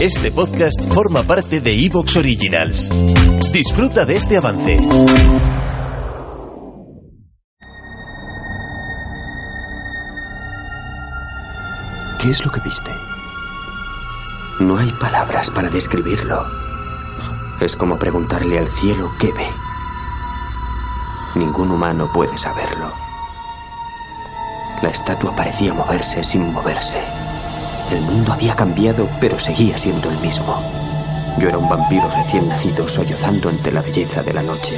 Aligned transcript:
Este 0.00 0.30
podcast 0.32 0.92
forma 0.92 1.22
parte 1.22 1.60
de 1.60 1.72
Evox 1.84 2.16
Originals. 2.16 2.88
Disfruta 3.52 4.04
de 4.04 4.16
este 4.16 4.36
avance. 4.36 4.80
¿Qué 12.20 12.30
es 12.30 12.44
lo 12.44 12.52
que 12.52 12.60
viste? 12.60 12.90
No 14.60 14.76
hay 14.78 14.90
palabras 15.00 15.50
para 15.50 15.68
describirlo. 15.70 16.44
Es 17.60 17.74
como 17.76 17.98
preguntarle 17.98 18.58
al 18.58 18.68
cielo 18.68 19.10
qué 19.20 19.32
ve. 19.32 19.48
Ningún 21.34 21.70
humano 21.70 22.10
puede 22.12 22.36
saberlo. 22.38 22.92
La 24.82 24.90
estatua 24.90 25.34
parecía 25.34 25.72
moverse 25.72 26.22
sin 26.24 26.52
moverse. 26.52 26.98
El 27.90 28.00
mundo 28.02 28.32
había 28.32 28.54
cambiado, 28.54 29.08
pero 29.20 29.38
seguía 29.38 29.76
siendo 29.76 30.10
el 30.10 30.18
mismo. 30.18 30.62
Yo 31.38 31.48
era 31.48 31.58
un 31.58 31.68
vampiro 31.68 32.08
recién 32.10 32.48
nacido 32.48 32.88
sollozando 32.88 33.48
ante 33.48 33.72
la 33.72 33.82
belleza 33.82 34.22
de 34.22 34.32
la 34.32 34.42
noche. 34.42 34.74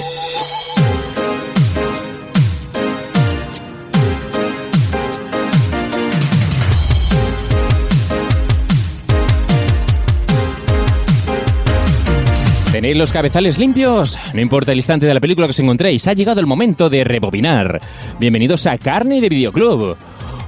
¿Tenéis 12.72 12.96
los 12.96 13.12
cabezales 13.12 13.58
limpios? 13.58 14.18
No 14.34 14.40
importa 14.40 14.72
el 14.72 14.78
instante 14.78 15.06
de 15.06 15.14
la 15.14 15.20
película 15.20 15.46
que 15.46 15.52
os 15.52 15.60
encontréis, 15.60 16.06
ha 16.08 16.12
llegado 16.12 16.40
el 16.40 16.46
momento 16.46 16.90
de 16.90 17.04
rebobinar. 17.04 17.80
Bienvenidos 18.18 18.66
a 18.66 18.76
Carne 18.76 19.20
de 19.20 19.28
Videoclub. 19.28 19.96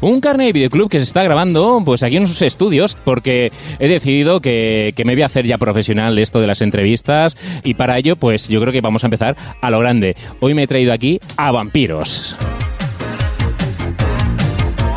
Un 0.00 0.20
carne 0.20 0.46
de 0.46 0.52
videoclub 0.52 0.90
que 0.90 0.98
se 0.98 1.04
está 1.04 1.22
grabando 1.22 1.82
pues 1.84 2.02
aquí 2.02 2.16
en 2.16 2.26
sus 2.26 2.42
estudios 2.42 2.96
porque 3.04 3.50
he 3.78 3.88
decidido 3.88 4.40
que, 4.40 4.92
que 4.94 5.04
me 5.04 5.14
voy 5.14 5.22
a 5.22 5.26
hacer 5.26 5.46
ya 5.46 5.58
profesional 5.58 6.16
de 6.16 6.22
esto 6.22 6.40
de 6.40 6.46
las 6.46 6.60
entrevistas 6.60 7.36
y 7.64 7.74
para 7.74 7.96
ello 7.96 8.16
pues 8.16 8.48
yo 8.48 8.60
creo 8.60 8.72
que 8.72 8.80
vamos 8.80 9.04
a 9.04 9.06
empezar 9.06 9.36
a 9.60 9.70
lo 9.70 9.78
grande. 9.80 10.16
Hoy 10.40 10.54
me 10.54 10.64
he 10.64 10.66
traído 10.66 10.92
aquí 10.92 11.18
a 11.36 11.50
vampiros. 11.50 12.36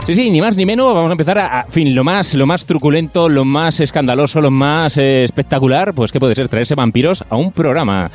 Sí, 0.05 0.15
sí, 0.15 0.31
ni 0.31 0.41
más 0.41 0.57
ni 0.57 0.65
menos, 0.65 0.91
vamos 0.95 1.09
a 1.09 1.13
empezar 1.13 1.37
a, 1.37 1.59
a 1.59 1.65
fin, 1.65 1.93
lo 1.93 2.03
más, 2.03 2.33
lo 2.33 2.47
más 2.47 2.65
truculento, 2.65 3.29
lo 3.29 3.45
más 3.45 3.79
escandaloso, 3.79 4.41
lo 4.41 4.49
más 4.49 4.97
eh, 4.97 5.23
espectacular, 5.23 5.93
pues 5.93 6.11
que 6.11 6.19
puede 6.19 6.33
ser 6.33 6.47
traerse 6.49 6.73
vampiros 6.73 7.23
a 7.29 7.35
un 7.35 7.51
programa. 7.51 8.09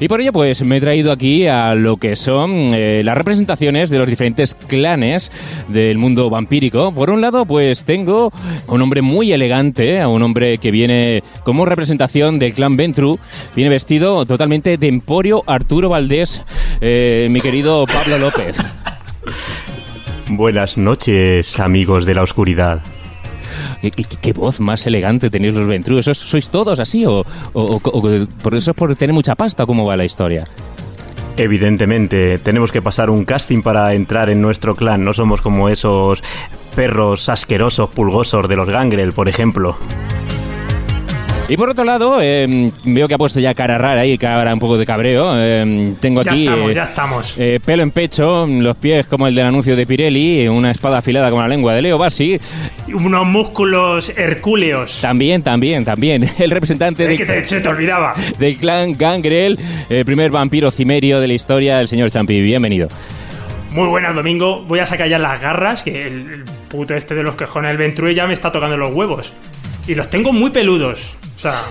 Y 0.00 0.08
por 0.08 0.22
ello, 0.22 0.32
pues 0.32 0.64
me 0.64 0.78
he 0.78 0.80
traído 0.80 1.12
aquí 1.12 1.46
a 1.46 1.74
lo 1.74 1.98
que 1.98 2.16
son 2.16 2.70
eh, 2.72 3.02
las 3.04 3.16
representaciones 3.18 3.90
de 3.90 3.98
los 3.98 4.08
diferentes 4.08 4.54
clanes 4.54 5.30
del 5.68 5.98
mundo 5.98 6.30
vampírico. 6.30 6.90
Por 6.90 7.10
un 7.10 7.20
lado, 7.20 7.44
pues 7.44 7.84
tengo 7.84 8.32
a 8.66 8.72
un 8.72 8.80
hombre 8.80 9.02
muy 9.02 9.30
elegante, 9.30 10.00
a 10.00 10.08
un 10.08 10.22
hombre 10.22 10.56
que 10.56 10.70
viene 10.70 11.22
como 11.44 11.66
representación 11.66 12.38
del 12.38 12.54
clan 12.54 12.78
Ventru, 12.78 13.18
viene 13.54 13.68
vestido 13.68 14.24
totalmente 14.24 14.78
de 14.78 14.88
Emporio 14.88 15.44
Arturo 15.46 15.90
Valdés, 15.90 16.42
eh, 16.80 17.28
mi 17.30 17.42
querido 17.42 17.84
Pablo 17.84 18.16
López. 18.16 18.56
Buenas 20.30 20.78
noches, 20.78 21.60
amigos 21.60 22.06
de 22.06 22.14
la 22.14 22.22
oscuridad. 22.22 22.80
¿Qué, 24.20 24.32
voz 24.32 24.60
más 24.60 24.86
elegante 24.86 25.30
tenéis 25.30 25.54
los 25.54 25.66
Ventru? 25.66 26.02
¿Sois, 26.02 26.50
todos 26.50 26.80
así 26.80 27.04
o 27.06 27.24
por 28.42 28.54
eso 28.54 28.70
es 28.72 28.76
por 28.76 28.94
tener 28.96 29.14
mucha 29.14 29.34
pasta? 29.34 29.66
¿Cómo 29.66 29.86
va 29.86 29.96
la 29.96 30.04
historia? 30.04 30.44
Evidentemente, 31.36 32.38
tenemos 32.38 32.70
que 32.70 32.82
pasar 32.82 33.08
un 33.08 33.24
casting 33.24 33.62
para 33.62 33.94
entrar 33.94 34.28
en 34.28 34.42
nuestro 34.42 34.74
clan. 34.74 35.02
No 35.02 35.14
somos 35.14 35.40
como 35.40 35.70
esos 35.70 36.22
perros 36.76 37.30
asquerosos, 37.30 37.88
pulgosos 37.88 38.46
de 38.48 38.56
los 38.56 38.68
Gangrel, 38.68 39.12
por 39.12 39.28
ejemplo. 39.28 39.76
Y 41.52 41.56
por 41.56 41.68
otro 41.68 41.82
lado, 41.82 42.18
eh, 42.22 42.70
veo 42.84 43.08
que 43.08 43.14
ha 43.14 43.18
puesto 43.18 43.40
ya 43.40 43.54
cara 43.54 43.76
rara 43.76 44.06
y 44.06 44.16
cara 44.16 44.54
un 44.54 44.60
poco 44.60 44.78
de 44.78 44.86
cabreo. 44.86 45.32
Eh, 45.36 45.94
tengo 45.98 46.22
Ya 46.22 46.30
aquí 46.30 46.44
estamos, 46.44 46.70
eh, 46.70 46.74
ya 46.74 46.82
estamos. 46.84 47.34
eh, 47.38 47.58
pelo 47.64 47.82
en 47.82 47.90
pecho, 47.90 48.46
los 48.46 48.76
pies 48.76 49.08
como 49.08 49.26
el 49.26 49.34
del 49.34 49.46
anuncio 49.46 49.74
de 49.74 49.84
Pirelli, 49.84 50.46
una 50.46 50.70
espada 50.70 50.98
afilada 50.98 51.28
como 51.28 51.42
la 51.42 51.48
lengua 51.48 51.74
de 51.74 51.82
Leo 51.82 51.98
Bassi. 51.98 52.38
Unos 52.94 53.26
músculos 53.26 54.10
hercúleos. 54.16 55.00
También, 55.00 55.42
también, 55.42 55.84
también. 55.84 56.24
El 56.38 56.52
representante 56.52 57.02
Es 57.02 57.08
de- 57.10 57.16
que 57.16 57.26
te- 57.26 57.44
se 57.46 57.60
te 57.60 57.68
olvidaba. 57.68 58.14
del 58.38 58.56
clan 58.56 58.96
Gangrel, 58.96 59.58
el 59.88 60.04
primer 60.04 60.30
vampiro 60.30 60.70
cimerio 60.70 61.18
de 61.18 61.26
la 61.26 61.34
historia, 61.34 61.80
el 61.80 61.88
señor 61.88 62.12
Champi. 62.12 62.40
Bienvenido. 62.40 62.86
Muy 63.72 63.88
buenas, 63.88 64.14
Domingo. 64.14 64.62
Voy 64.68 64.78
a 64.78 64.86
sacar 64.86 65.08
ya 65.08 65.18
las 65.18 65.40
garras, 65.40 65.82
que 65.82 66.06
el, 66.06 66.12
el 66.30 66.44
puto 66.68 66.94
este 66.94 67.16
de 67.16 67.24
los 67.24 67.34
quejones, 67.34 67.72
el 67.72 67.76
Ventrue, 67.76 68.14
ya 68.14 68.28
me 68.28 68.34
está 68.34 68.52
tocando 68.52 68.76
los 68.76 68.94
huevos. 68.94 69.32
Y 69.90 69.94
los 69.96 70.08
tengo 70.08 70.32
muy 70.32 70.50
peludos. 70.50 71.16
O 71.36 71.40
sea, 71.40 71.62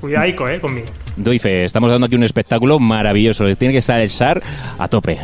cuidadico, 0.00 0.48
eh, 0.48 0.58
conmigo. 0.58 0.86
Doy 1.14 1.38
fe, 1.38 1.66
estamos 1.66 1.90
dando 1.90 2.06
aquí 2.06 2.14
un 2.14 2.22
espectáculo 2.22 2.78
maravilloso. 2.78 3.44
Tiene 3.54 3.72
que 3.72 3.80
estar 3.80 4.00
el 4.00 4.08
SAR 4.08 4.42
a 4.78 4.88
tope. 4.88 5.18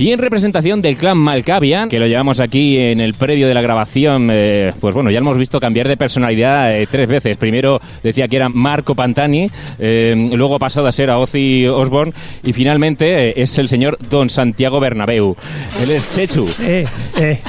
Y 0.00 0.10
en 0.10 0.18
representación 0.18 0.82
del 0.82 0.96
clan 0.96 1.16
Malkavian, 1.16 1.88
que 1.88 2.00
lo 2.00 2.08
llevamos 2.08 2.40
aquí 2.40 2.76
en 2.76 3.00
el 3.00 3.14
predio 3.14 3.46
de 3.46 3.54
la 3.54 3.62
grabación, 3.62 4.30
eh, 4.32 4.72
pues 4.80 4.92
bueno, 4.92 5.12
ya 5.12 5.20
lo 5.20 5.26
hemos 5.26 5.38
visto 5.38 5.60
cambiar 5.60 5.86
de 5.86 5.96
personalidad 5.96 6.74
eh, 6.74 6.88
tres 6.90 7.06
veces. 7.06 7.36
Primero 7.36 7.80
decía 8.02 8.26
que 8.26 8.34
era 8.34 8.48
Marco 8.48 8.96
Pantani, 8.96 9.48
eh, 9.78 10.30
luego 10.32 10.56
ha 10.56 10.58
pasado 10.58 10.88
a 10.88 10.92
ser 10.92 11.10
a 11.10 11.18
Ozzy 11.18 11.68
Osbourne 11.68 12.14
y 12.42 12.52
finalmente 12.52 13.28
eh, 13.28 13.34
es 13.36 13.58
el 13.58 13.68
señor 13.68 13.96
Don 14.08 14.28
Santiago 14.28 14.80
Bernabéu. 14.80 15.36
Él 15.82 15.90
es 15.92 16.16
Chechu. 16.16 16.48
Eh, 16.62 16.84
eh, 17.16 17.40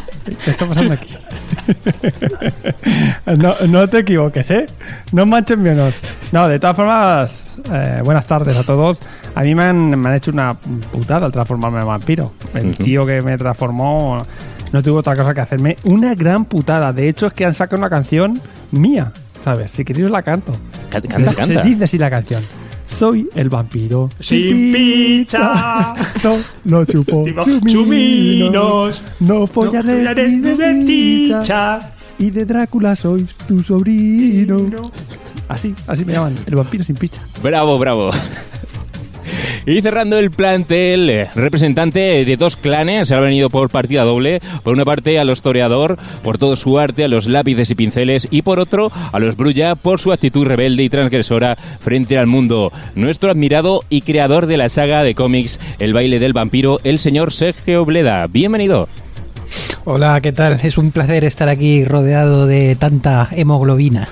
¿qué 0.45 0.51
está 0.51 0.67
pasando 0.67 0.93
aquí? 0.93 1.07
no, 3.37 3.55
no 3.67 3.87
te 3.87 3.99
equivoques, 3.99 4.49
¿eh? 4.51 4.65
No 5.11 5.25
manches 5.25 5.57
mi 5.57 5.69
honor. 5.69 5.93
No, 6.31 6.47
de 6.47 6.59
todas 6.59 6.75
formas, 6.75 7.61
eh, 7.71 8.01
buenas 8.03 8.25
tardes 8.25 8.57
a 8.57 8.63
todos. 8.63 8.99
A 9.35 9.43
mí 9.43 9.55
me 9.55 9.63
han, 9.63 9.99
me 9.99 10.09
han 10.09 10.15
hecho 10.15 10.31
una 10.31 10.53
putada 10.53 11.25
al 11.25 11.31
transformarme 11.31 11.79
en 11.81 11.87
vampiro. 11.87 12.33
El 12.53 12.75
tío 12.77 13.05
que 13.05 13.21
me 13.21 13.37
transformó 13.37 14.25
no 14.71 14.83
tuvo 14.83 14.99
otra 14.99 15.15
cosa 15.15 15.33
que 15.33 15.41
hacerme. 15.41 15.77
Una 15.83 16.15
gran 16.15 16.45
putada. 16.45 16.93
De 16.93 17.09
hecho, 17.09 17.27
es 17.27 17.33
que 17.33 17.45
han 17.45 17.53
sacado 17.53 17.77
una 17.77 17.89
canción 17.89 18.41
mía, 18.71 19.11
¿sabes? 19.43 19.71
Si 19.71 19.83
queréis 19.83 20.09
la 20.09 20.21
canto. 20.21 20.55
Canta, 20.89 21.07
canta, 21.07 21.47
Se 21.47 21.61
dice 21.63 21.83
así 21.85 21.97
la 21.97 22.09
canción. 22.09 22.43
Soy 23.01 23.27
el 23.33 23.49
vampiro 23.49 24.11
Sin 24.19 24.71
picha. 24.71 25.95
Solo 26.21 26.85
chupo 26.85 27.23
Digo, 27.25 27.43
chuminos. 27.43 27.71
chuminos. 27.73 29.03
No 29.21 29.47
follaré 29.47 30.03
No 30.03 30.13
ni 30.13 30.55
de 30.55 30.73
dicha. 30.75 31.79
Y 32.19 32.29
de 32.29 32.45
Drácula 32.45 32.95
sois 32.95 33.33
tu 33.47 33.63
sobrino. 33.63 34.91
Así, 35.47 35.73
así 35.87 36.05
me 36.05 36.13
llaman. 36.13 36.35
El 36.45 36.53
vampiro 36.53 36.83
sin 36.83 36.95
picha. 36.95 37.19
Bravo, 37.41 37.79
bravo. 37.79 38.11
Y 39.65 39.81
cerrando 39.81 40.17
el 40.17 40.31
plantel, 40.31 41.09
eh, 41.09 41.29
representante 41.35 42.25
de 42.25 42.37
dos 42.37 42.57
clanes, 42.57 43.07
se 43.07 43.15
ha 43.15 43.19
venido 43.19 43.51
por 43.51 43.69
partida 43.69 44.03
doble. 44.03 44.41
Por 44.63 44.73
una 44.73 44.85
parte 44.85 45.19
a 45.19 45.23
los 45.23 45.43
Toreador, 45.43 45.99
por 46.23 46.39
todo 46.39 46.55
su 46.55 46.79
arte, 46.79 47.03
a 47.03 47.07
los 47.07 47.27
lápices 47.27 47.69
y 47.69 47.75
pinceles, 47.75 48.27
y 48.31 48.41
por 48.41 48.59
otro 48.59 48.91
a 49.11 49.19
los 49.19 49.37
Brulla, 49.37 49.75
por 49.75 49.99
su 49.99 50.11
actitud 50.11 50.47
rebelde 50.47 50.83
y 50.83 50.89
transgresora 50.89 51.57
frente 51.79 52.17
al 52.17 52.25
mundo. 52.25 52.71
Nuestro 52.95 53.29
admirado 53.29 53.81
y 53.89 54.01
creador 54.01 54.47
de 54.47 54.57
la 54.57 54.69
saga 54.69 55.03
de 55.03 55.13
cómics 55.13 55.59
El 55.77 55.93
baile 55.93 56.17
del 56.17 56.33
vampiro, 56.33 56.79
el 56.83 56.97
señor 56.97 57.31
Sergio 57.31 57.85
Bleda. 57.85 58.25
Bienvenido. 58.27 58.89
Hola, 59.83 60.19
¿qué 60.21 60.31
tal? 60.31 60.59
Es 60.63 60.77
un 60.77 60.91
placer 60.91 61.23
estar 61.23 61.49
aquí 61.49 61.85
rodeado 61.85 62.47
de 62.47 62.75
tanta 62.75 63.29
hemoglobina. 63.31 64.09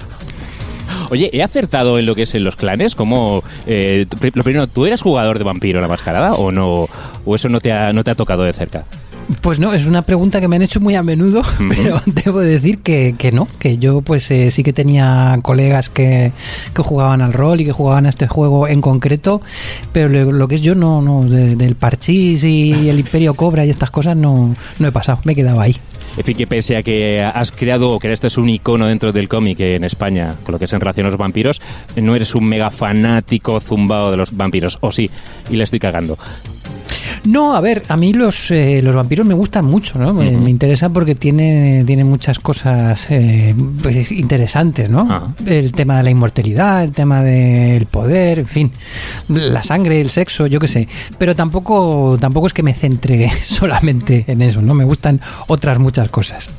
Oye, 1.09 1.29
¿he 1.33 1.41
acertado 1.43 1.97
en 1.97 2.05
lo 2.05 2.15
que 2.15 2.23
es 2.23 2.35
en 2.35 2.43
los 2.43 2.55
clanes? 2.55 2.95
Como, 2.95 3.43
eh, 3.65 4.05
lo 4.33 4.43
primero, 4.43 4.67
¿tú 4.67 4.85
eras 4.85 5.01
jugador 5.01 5.37
de 5.37 5.43
vampiro 5.43 5.81
la 5.81 5.87
mascarada 5.87 6.33
o 6.35 6.51
no? 6.51 6.87
¿O 7.25 7.35
eso 7.35 7.49
no 7.49 7.59
te 7.61 7.71
ha, 7.71 7.91
no 7.93 8.03
te 8.03 8.11
ha 8.11 8.15
tocado 8.15 8.43
de 8.43 8.53
cerca? 8.53 8.85
Pues 9.41 9.59
no, 9.59 9.73
es 9.75 9.85
una 9.85 10.01
pregunta 10.01 10.41
que 10.41 10.47
me 10.47 10.55
han 10.55 10.63
hecho 10.63 10.79
muy 10.79 10.95
a 10.95 11.03
menudo, 11.03 11.43
pero 11.75 12.01
debo 12.07 12.39
decir 12.39 12.79
que, 12.79 13.13
que 13.15 13.31
no, 13.31 13.47
que 13.59 13.77
yo 13.77 14.01
pues 14.01 14.29
eh, 14.31 14.49
sí 14.49 14.63
que 14.63 14.73
tenía 14.73 15.37
colegas 15.43 15.89
que, 15.91 16.31
que 16.73 16.81
jugaban 16.81 17.21
al 17.21 17.33
rol 17.33 17.61
y 17.61 17.65
que 17.65 17.71
jugaban 17.71 18.07
a 18.07 18.09
este 18.09 18.27
juego 18.27 18.67
en 18.67 18.81
concreto, 18.81 19.39
pero 19.91 20.09
lo, 20.09 20.31
lo 20.31 20.47
que 20.47 20.55
es 20.55 20.61
yo 20.61 20.73
no, 20.73 21.03
no, 21.03 21.23
de- 21.25 21.55
del 21.55 21.75
parchís 21.75 22.43
y 22.43 22.89
el 22.89 22.99
Imperio 22.99 23.35
Cobra 23.35 23.65
y 23.67 23.69
estas 23.69 23.91
cosas 23.91 24.15
no, 24.17 24.55
no 24.79 24.87
he 24.87 24.91
pasado, 24.91 25.19
me 25.25 25.33
he 25.33 25.35
quedado 25.35 25.61
ahí. 25.61 25.75
En 26.19 26.25
fin, 26.25 26.35
que 26.35 26.47
pese 26.47 26.75
a 26.75 26.83
que 26.83 27.23
has 27.23 27.49
creado 27.53 27.91
o 27.91 27.97
creaste 27.97 28.27
un 28.41 28.49
icono 28.49 28.87
dentro 28.87 29.13
del 29.13 29.29
cómic 29.29 29.61
en 29.61 29.85
España, 29.85 30.35
con 30.43 30.51
lo 30.51 30.59
que 30.59 30.65
es 30.65 30.73
en 30.73 30.81
relación 30.81 31.05
a 31.05 31.09
los 31.09 31.17
vampiros, 31.17 31.61
no 31.95 32.13
eres 32.13 32.35
un 32.35 32.43
mega 32.43 32.69
fanático 32.69 33.61
zumbado 33.61 34.11
de 34.11 34.17
los 34.17 34.35
vampiros, 34.35 34.79
o 34.81 34.91
sí, 34.91 35.09
y 35.49 35.55
le 35.55 35.63
estoy 35.63 35.79
cagando. 35.79 36.17
No, 37.25 37.55
a 37.55 37.61
ver, 37.61 37.83
a 37.87 37.97
mí 37.97 38.13
los, 38.13 38.51
eh, 38.51 38.81
los 38.81 38.95
vampiros 38.95 39.25
me 39.25 39.33
gustan 39.33 39.65
mucho, 39.65 39.99
¿no? 39.99 40.13
Me, 40.13 40.31
me 40.31 40.49
interesa 40.49 40.89
porque 40.89 41.15
tiene, 41.15 41.83
tiene 41.85 42.03
muchas 42.03 42.39
cosas 42.39 43.07
eh, 43.09 43.53
pues, 43.81 44.11
interesantes, 44.11 44.89
¿no? 44.89 45.07
Ah. 45.09 45.33
El 45.45 45.71
tema 45.71 45.97
de 45.97 46.03
la 46.03 46.09
inmortalidad, 46.09 46.83
el 46.83 46.91
tema 46.91 47.21
del 47.21 47.85
poder, 47.85 48.39
en 48.39 48.47
fin, 48.47 48.71
la 49.29 49.63
sangre, 49.63 50.01
el 50.01 50.09
sexo, 50.09 50.47
yo 50.47 50.59
qué 50.59 50.67
sé. 50.67 50.87
Pero 51.17 51.35
tampoco, 51.35 52.17
tampoco 52.19 52.47
es 52.47 52.53
que 52.53 52.63
me 52.63 52.73
centre 52.73 53.31
solamente 53.43 54.25
en 54.27 54.41
eso, 54.41 54.61
¿no? 54.61 54.73
Me 54.73 54.83
gustan 54.83 55.21
otras 55.47 55.79
muchas 55.79 56.09
cosas. 56.09 56.49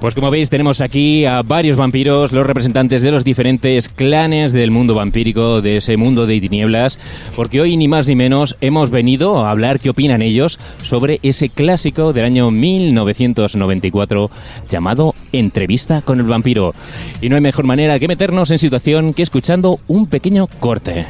Pues 0.00 0.14
como 0.14 0.30
veis 0.30 0.50
tenemos 0.50 0.80
aquí 0.80 1.24
a 1.24 1.42
varios 1.42 1.76
vampiros, 1.76 2.32
los 2.32 2.46
representantes 2.46 3.02
de 3.02 3.10
los 3.10 3.24
diferentes 3.24 3.88
clanes 3.88 4.52
del 4.52 4.70
mundo 4.70 4.94
vampírico, 4.94 5.62
de 5.62 5.78
ese 5.78 5.96
mundo 5.96 6.26
de 6.26 6.40
tinieblas, 6.40 6.98
porque 7.34 7.60
hoy 7.60 7.76
ni 7.76 7.88
más 7.88 8.08
ni 8.08 8.14
menos 8.14 8.56
hemos 8.60 8.90
venido 8.90 9.44
a 9.44 9.50
hablar 9.50 9.80
qué 9.80 9.90
opinan 9.90 10.20
ellos 10.20 10.58
sobre 10.82 11.20
ese 11.22 11.48
clásico 11.48 12.12
del 12.12 12.26
año 12.26 12.50
1994 12.50 14.30
llamado 14.68 15.14
Entrevista 15.32 16.02
con 16.02 16.20
el 16.20 16.26
vampiro. 16.26 16.74
Y 17.20 17.28
no 17.28 17.36
hay 17.36 17.42
mejor 17.42 17.64
manera 17.64 17.98
que 17.98 18.08
meternos 18.08 18.50
en 18.50 18.58
situación 18.58 19.14
que 19.14 19.22
escuchando 19.22 19.80
un 19.88 20.06
pequeño 20.06 20.46
corte. 20.60 21.06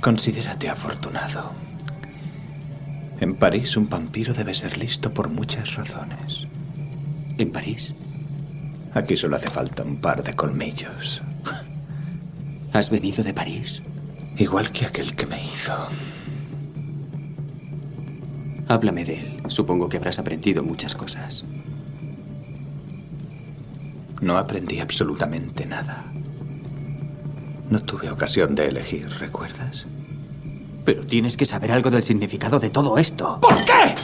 Considérate 0.00 0.68
afortunado. 0.68 1.52
En 3.20 3.34
París 3.34 3.76
un 3.76 3.88
vampiro 3.88 4.32
debe 4.32 4.54
ser 4.54 4.78
listo 4.78 5.12
por 5.12 5.28
muchas 5.28 5.74
razones. 5.74 6.46
¿En 7.36 7.50
París? 7.50 7.94
Aquí 8.94 9.16
solo 9.16 9.36
hace 9.36 9.50
falta 9.50 9.82
un 9.82 9.96
par 10.00 10.22
de 10.22 10.34
colmillos. 10.34 11.22
¿Has 12.72 12.90
venido 12.90 13.22
de 13.22 13.34
París? 13.34 13.82
Igual 14.36 14.70
que 14.70 14.86
aquel 14.86 15.14
que 15.14 15.26
me 15.26 15.42
hizo. 15.44 15.74
Háblame 18.68 19.04
de 19.04 19.20
él. 19.20 19.42
Supongo 19.48 19.88
que 19.88 19.96
habrás 19.96 20.18
aprendido 20.18 20.62
muchas 20.62 20.94
cosas. 20.94 21.44
No 24.20 24.36
aprendí 24.36 24.80
absolutamente 24.80 25.64
nada. 25.66 26.04
No 27.70 27.80
tuve 27.82 28.10
ocasión 28.10 28.54
de 28.54 28.66
elegir, 28.66 29.08
¿recuerdas? 29.18 29.86
Pero 30.84 31.06
tienes 31.06 31.36
que 31.36 31.46
saber 31.46 31.72
algo 31.72 31.90
del 31.90 32.02
significado 32.02 32.58
de 32.58 32.70
todo 32.70 32.98
esto. 32.98 33.38
¿Por 33.40 33.56
qué? 33.64 33.94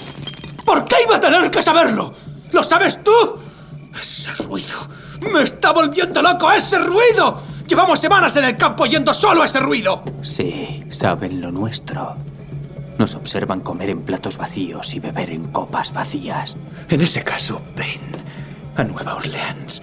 ¿Por 0.65 0.85
qué 0.85 0.97
iba 1.07 1.17
a 1.17 1.21
tener 1.21 1.51
que 1.51 1.63
saberlo? 1.63 2.13
¿Lo 2.53 2.63
sabes 2.63 3.03
tú? 3.03 3.13
Ese 4.01 4.33
ruido. 4.43 4.89
Me 5.33 5.43
está 5.43 5.73
volviendo 5.73 6.23
loco 6.23 6.51
ese 6.51 6.79
ruido. 6.79 7.41
Llevamos 7.67 7.99
semanas 7.99 8.37
en 8.37 8.45
el 8.45 8.57
campo 8.57 8.85
oyendo 8.85 9.15
solo 9.15 9.45
ese 9.45 9.61
ruido. 9.61 10.03
Sí, 10.23 10.85
saben 10.91 11.41
lo 11.41 11.51
nuestro. 11.51 12.17
Nos 12.99 13.15
observan 13.15 13.61
comer 13.61 13.91
en 13.91 14.03
platos 14.03 14.37
vacíos 14.37 14.95
y 14.95 15.01
beber 15.01 15.31
en 15.31 15.49
copas 15.49 15.93
vacías. 15.93 16.57
En 16.89 17.01
ese 17.01 17.25
caso, 17.25 17.61
ven 17.75 18.01
a 18.77 18.85
Nueva 18.85 19.17
Orleans. 19.17 19.83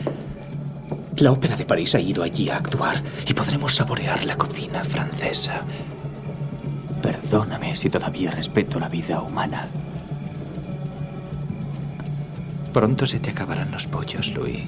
La 1.18 1.32
Ópera 1.32 1.56
de 1.56 1.66
París 1.66 1.94
ha 1.96 2.00
ido 2.00 2.24
allí 2.24 2.50
a 2.50 2.58
actuar 2.58 3.04
y 3.28 3.34
podremos 3.34 3.76
saborear 3.76 4.24
la 4.26 4.38
cocina 4.38 4.84
francesa. 4.84 5.62
Perdóname 7.02 7.76
si 7.76 7.90
todavía 7.90 8.32
respeto 8.32 8.80
la 8.80 8.90
vida 8.90 9.22
humana. 9.22 9.68
Pronto 12.74 13.06
se 13.06 13.20
te 13.20 13.32
acabarán 13.32 13.70
los 13.72 13.86
pollos, 13.86 14.34
Louis. 14.34 14.64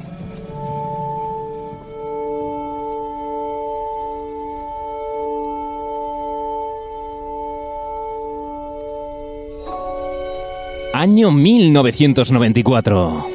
Año 10.94 11.32
1994. 11.32 13.28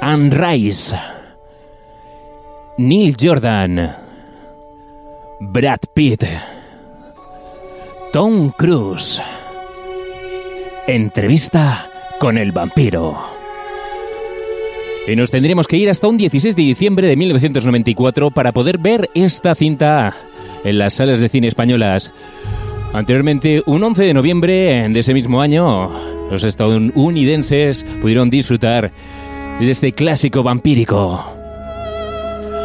Anne 0.00 0.30
Rice. 0.30 0.96
Neil 2.78 3.16
Jordan. 3.20 3.94
Brad 5.40 5.80
Pitt. 5.92 6.24
Tom 8.12 8.52
Cruise. 8.56 9.20
Entrevista 10.86 11.90
con 12.18 12.38
el 12.38 12.52
vampiro. 12.52 13.16
Y 15.06 15.14
nos 15.14 15.30
tendremos 15.30 15.68
que 15.68 15.76
ir 15.76 15.88
hasta 15.88 16.08
un 16.08 16.16
16 16.16 16.56
de 16.56 16.62
diciembre 16.62 17.06
de 17.06 17.16
1994 17.16 18.30
para 18.30 18.52
poder 18.52 18.78
ver 18.78 19.10
esta 19.14 19.54
cinta 19.54 20.14
en 20.64 20.78
las 20.78 20.94
salas 20.94 21.20
de 21.20 21.28
cine 21.28 21.46
españolas. 21.46 22.12
Anteriormente, 22.92 23.62
un 23.66 23.84
11 23.84 24.02
de 24.02 24.14
noviembre 24.14 24.88
de 24.88 24.98
ese 24.98 25.14
mismo 25.14 25.40
año, 25.40 25.90
los 26.30 26.42
estadounidenses 26.42 27.84
pudieron 28.00 28.30
disfrutar 28.30 28.90
de 29.60 29.70
este 29.70 29.92
clásico 29.92 30.42
vampírico. 30.42 31.24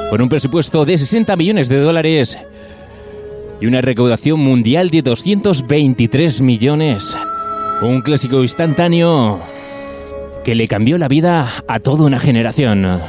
Con 0.10 0.22
un 0.22 0.30
presupuesto 0.30 0.84
de 0.84 0.98
60 0.98 1.36
millones 1.36 1.70
de 1.70 1.80
dólares 1.80 2.38
y 3.60 3.68
una 3.68 3.82
recaudación 3.82 4.40
mundial 4.40 4.90
de 4.90 5.02
223 5.02 6.42
millones. 6.42 7.16
Un 7.82 8.02
clásico 8.02 8.44
instantáneo 8.44 9.40
que 10.44 10.54
le 10.54 10.68
cambió 10.68 11.00
la 11.00 11.08
vida 11.08 11.48
a 11.68 11.80
toda 11.80 12.06
una 12.06 12.20
generación. 12.20 13.02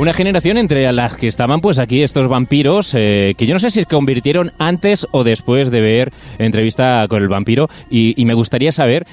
Una 0.00 0.14
generación 0.14 0.56
entre 0.56 0.90
las 0.92 1.14
que 1.14 1.26
estaban 1.26 1.60
pues 1.60 1.78
aquí 1.78 2.00
estos 2.02 2.26
vampiros, 2.26 2.94
eh, 2.94 3.34
que 3.36 3.46
yo 3.46 3.52
no 3.52 3.60
sé 3.60 3.70
si 3.70 3.80
se 3.80 3.86
convirtieron 3.86 4.50
antes 4.58 5.06
o 5.10 5.24
después 5.24 5.70
de 5.70 5.82
ver 5.82 6.10
entrevista 6.38 7.04
con 7.06 7.22
el 7.22 7.28
vampiro, 7.28 7.68
y, 7.90 8.14
y 8.16 8.24
me 8.24 8.32
gustaría 8.32 8.72
saber, 8.72 9.06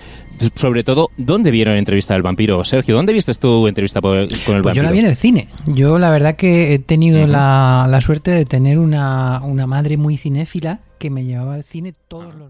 sobre 0.56 0.86
todo, 0.86 1.10
¿dónde 1.18 1.52
vieron 1.52 1.76
entrevista 1.76 2.14
del 2.14 2.24
vampiro? 2.24 2.64
Sergio, 2.64 2.96
¿dónde 2.96 3.12
viste 3.12 3.34
tu 3.34 3.68
entrevista 3.68 4.00
con 4.00 4.16
el 4.16 4.28
Pues 4.30 4.48
vampiro? 4.48 4.76
yo 4.76 4.84
la 4.84 4.92
vi 4.92 5.00
en 5.00 5.08
el 5.08 5.18
cine. 5.18 5.50
Yo 5.66 6.00
la 6.00 6.10
verdad 6.10 6.38
que 6.38 6.74
he 6.74 6.80
tenido 6.80 7.28
la, 7.28 7.86
la 7.90 8.00
suerte 8.00 8.32
de 8.32 8.46
tener 8.46 8.80
una, 8.80 9.42
una 9.44 9.68
madre 9.68 9.98
muy 9.98 10.16
cinéfila 10.16 10.80
que 11.00 11.10
me 11.10 11.26
llevaba 11.26 11.56
al 11.56 11.66
cine 11.66 11.96
todos 12.08 12.34
los 12.34 12.50